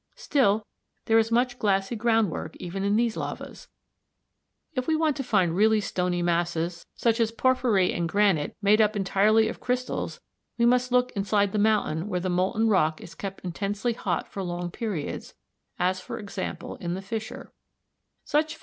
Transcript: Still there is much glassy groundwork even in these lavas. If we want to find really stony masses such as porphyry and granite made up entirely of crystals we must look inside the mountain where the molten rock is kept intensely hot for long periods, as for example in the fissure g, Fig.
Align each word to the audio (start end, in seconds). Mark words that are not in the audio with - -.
Still 0.15 0.65
there 1.05 1.19
is 1.19 1.31
much 1.31 1.59
glassy 1.59 1.95
groundwork 1.95 2.55
even 2.55 2.83
in 2.83 2.95
these 2.95 3.15
lavas. 3.15 3.67
If 4.73 4.87
we 4.87 4.95
want 4.95 5.15
to 5.17 5.23
find 5.23 5.55
really 5.55 5.79
stony 5.79 6.23
masses 6.23 6.87
such 6.95 7.19
as 7.19 7.31
porphyry 7.31 7.93
and 7.93 8.09
granite 8.09 8.57
made 8.63 8.81
up 8.81 8.95
entirely 8.95 9.47
of 9.47 9.59
crystals 9.59 10.19
we 10.57 10.65
must 10.65 10.91
look 10.91 11.11
inside 11.11 11.51
the 11.51 11.59
mountain 11.59 12.07
where 12.07 12.19
the 12.19 12.29
molten 12.31 12.67
rock 12.67 12.99
is 12.99 13.13
kept 13.13 13.45
intensely 13.45 13.93
hot 13.93 14.27
for 14.27 14.41
long 14.41 14.71
periods, 14.71 15.35
as 15.77 15.99
for 16.01 16.17
example 16.17 16.77
in 16.77 16.95
the 16.95 17.03
fissure 17.03 17.53
g, 18.25 18.39
Fig. 18.43 18.57